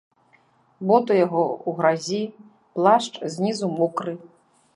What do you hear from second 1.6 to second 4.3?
ў гразі, плашч знізу мокры.